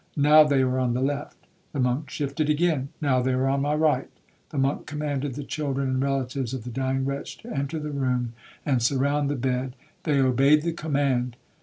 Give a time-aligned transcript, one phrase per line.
[0.17, 2.89] 'Now they are on the left.' The monk shifted again.
[3.01, 4.09] 'Now they are on my right.'
[4.49, 8.33] The monk commanded the children and relatives of the dying wretch to enter the room,
[8.65, 9.75] and surround the bed.
[10.05, 11.35] They obeyed the command.